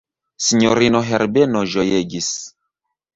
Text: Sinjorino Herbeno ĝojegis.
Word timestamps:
Sinjorino 0.43 1.01
Herbeno 1.09 1.61
ĝojegis. 1.73 2.31